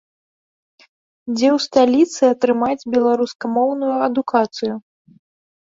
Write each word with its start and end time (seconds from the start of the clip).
Дзе 1.35 1.49
ў 1.55 1.61
сталіцы 1.67 2.23
атрымаць 2.37 2.87
беларускамоўную 2.95 3.95
адукацыю. 4.09 4.73